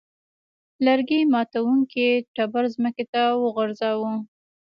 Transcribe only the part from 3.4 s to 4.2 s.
وغورځاوه.